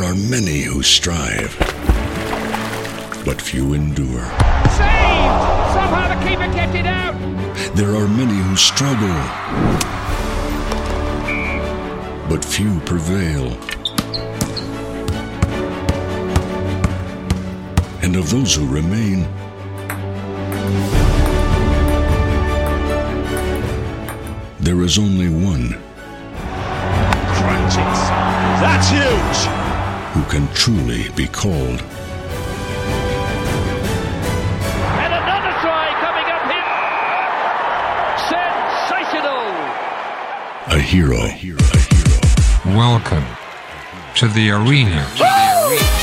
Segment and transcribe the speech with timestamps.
[0.00, 1.54] There are many who strive,
[3.22, 4.24] but few endure.
[4.78, 5.40] Saved!
[5.76, 7.12] Somehow the keeper kept it out.
[7.76, 9.14] There are many who struggle,
[12.30, 13.48] but few prevail.
[18.02, 19.28] And of those who remain,
[24.60, 25.78] there is only one
[27.36, 28.00] Crunches.
[28.60, 29.59] That's huge.
[30.12, 31.80] Who can truly be called
[35.02, 36.70] And another try coming up here.
[38.34, 39.46] Sensational.
[40.76, 41.22] a hero.
[42.76, 43.24] Welcome
[44.16, 45.06] to the arena.
[45.16, 45.99] So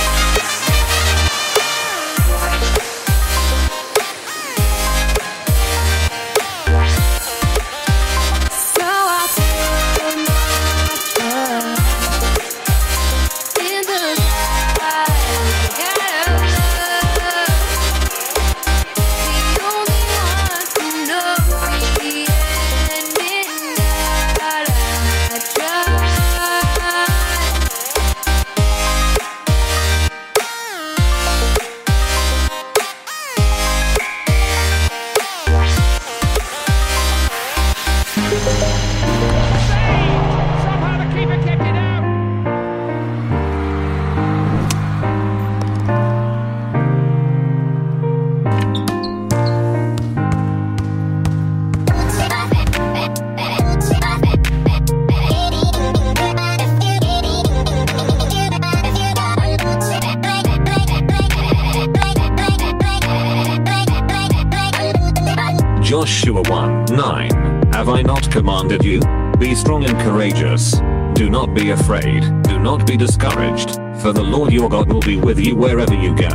[65.98, 67.32] Joshua 1 9.
[67.74, 69.00] Have I not commanded you?
[69.40, 70.74] Be strong and courageous.
[71.16, 75.18] Do not be afraid, do not be discouraged, for the Lord your God will be
[75.18, 76.30] with you wherever you go.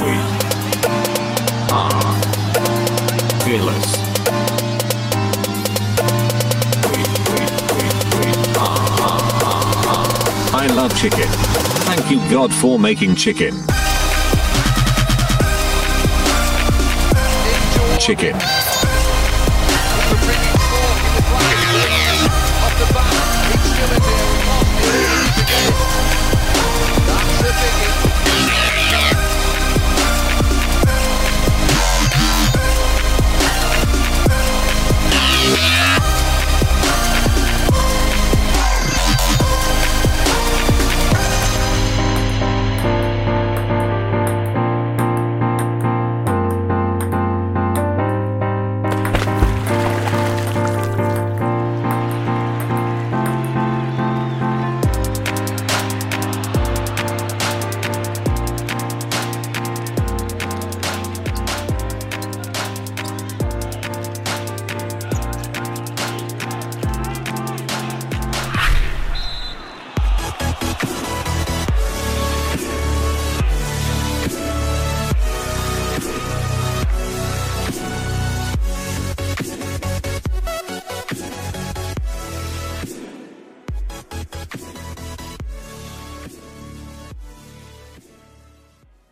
[0.00, 0.16] We
[1.70, 2.00] are
[3.44, 3.98] fearless.
[10.54, 11.28] I love chicken.
[11.84, 13.54] Thank you God for making chicken.
[18.04, 18.83] chicken.